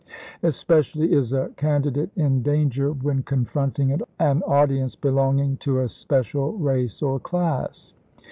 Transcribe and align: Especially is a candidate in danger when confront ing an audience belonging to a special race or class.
Especially 0.41 1.11
is 1.13 1.31
a 1.31 1.49
candidate 1.57 2.09
in 2.15 2.41
danger 2.41 2.91
when 2.91 3.21
confront 3.21 3.77
ing 3.77 4.01
an 4.19 4.41
audience 4.47 4.95
belonging 4.95 5.57
to 5.57 5.79
a 5.79 5.87
special 5.87 6.53
race 6.53 7.03
or 7.03 7.19
class. 7.19 7.93